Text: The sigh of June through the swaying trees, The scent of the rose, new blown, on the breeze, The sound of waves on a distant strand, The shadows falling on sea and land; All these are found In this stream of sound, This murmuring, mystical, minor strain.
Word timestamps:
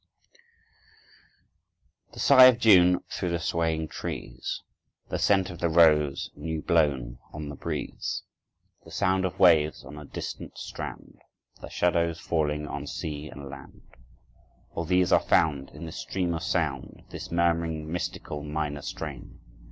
The 2.13 2.19
sigh 2.19 2.45
of 2.45 2.57
June 2.57 3.01
through 3.11 3.29
the 3.29 3.37
swaying 3.39 3.89
trees, 3.89 4.63
The 5.09 5.19
scent 5.19 5.51
of 5.51 5.59
the 5.59 5.69
rose, 5.69 6.31
new 6.35 6.63
blown, 6.63 7.19
on 7.31 7.49
the 7.49 7.55
breeze, 7.55 8.23
The 8.83 8.89
sound 8.89 9.25
of 9.25 9.37
waves 9.37 9.83
on 9.85 9.99
a 9.99 10.05
distant 10.05 10.57
strand, 10.57 11.19
The 11.61 11.69
shadows 11.69 12.19
falling 12.19 12.65
on 12.67 12.87
sea 12.87 13.27
and 13.29 13.47
land; 13.47 13.83
All 14.71 14.85
these 14.85 15.11
are 15.11 15.19
found 15.21 15.69
In 15.69 15.85
this 15.85 15.97
stream 15.99 16.33
of 16.33 16.41
sound, 16.41 17.03
This 17.11 17.29
murmuring, 17.31 17.91
mystical, 17.91 18.41
minor 18.43 18.81
strain. 18.81 19.39